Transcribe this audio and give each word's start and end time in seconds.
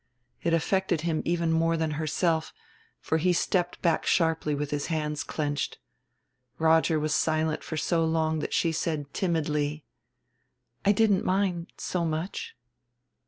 It 0.41 0.51
affected 0.51 1.01
him 1.01 1.21
even 1.25 1.51
more 1.51 1.77
than 1.77 1.91
herself, 1.91 2.55
for 2.99 3.19
he 3.19 3.33
stepped 3.33 3.79
back 3.83 4.03
sharply 4.03 4.55
with 4.55 4.71
his 4.71 4.87
hands 4.87 5.23
clenched. 5.23 5.77
Roger 6.57 6.99
was 6.99 7.13
silent 7.13 7.63
for 7.63 7.77
so 7.77 8.03
long 8.03 8.39
that 8.39 8.51
she 8.51 8.71
said, 8.71 9.13
timidly: 9.13 9.85
"I 10.83 10.91
didn't 10.91 11.23
mind, 11.23 11.67
so 11.77 12.03
much." 12.03 12.55